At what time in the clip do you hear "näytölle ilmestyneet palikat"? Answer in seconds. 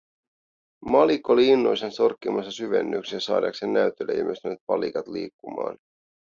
3.73-5.07